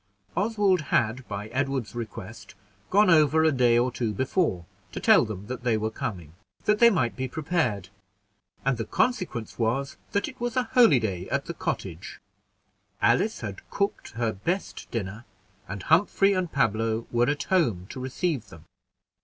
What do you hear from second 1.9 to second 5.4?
request, gone over a day or two before, to tell